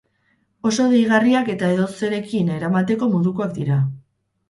Oso 0.69 0.85
deigarriak 0.93 1.53
eta 1.55 1.71
edozerekin 1.75 2.53
eramateko 2.57 3.15
modukoak 3.15 3.59
dira. 3.63 3.83